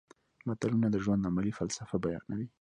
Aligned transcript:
متلونه 0.47 0.87
د 0.91 0.95
ژوند 1.03 1.27
عملي 1.29 1.51
فلسفه 1.59 1.95
بیانوي 2.03 2.47